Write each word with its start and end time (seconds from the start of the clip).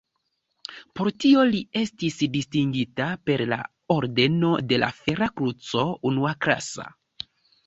Por 0.99 1.09
tio 1.25 1.43
li 1.49 1.59
estis 1.81 2.17
distingita 2.37 3.09
per 3.29 3.37
la 3.53 3.61
ordeno 3.97 4.51
de 4.73 4.81
la 4.85 4.91
Fera 5.03 5.29
Kruco 5.37 5.87
unuaklasa. 6.13 6.89